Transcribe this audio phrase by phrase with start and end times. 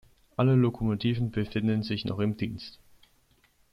[0.35, 2.79] Alle Lokomotiven befinden sich noch im Dienst.